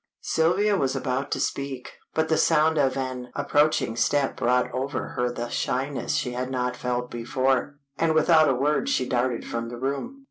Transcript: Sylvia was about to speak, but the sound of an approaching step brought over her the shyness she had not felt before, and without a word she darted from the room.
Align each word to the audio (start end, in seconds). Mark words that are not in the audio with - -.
Sylvia 0.23 0.77
was 0.77 0.95
about 0.95 1.29
to 1.29 1.39
speak, 1.39 1.99
but 2.15 2.27
the 2.27 2.35
sound 2.35 2.79
of 2.79 2.97
an 2.97 3.29
approaching 3.35 3.95
step 3.95 4.35
brought 4.35 4.71
over 4.71 5.09
her 5.09 5.29
the 5.29 5.47
shyness 5.49 6.15
she 6.15 6.31
had 6.31 6.49
not 6.49 6.75
felt 6.75 7.11
before, 7.11 7.77
and 7.99 8.15
without 8.15 8.49
a 8.49 8.55
word 8.55 8.89
she 8.89 9.07
darted 9.07 9.45
from 9.45 9.69
the 9.69 9.77
room. 9.77 10.19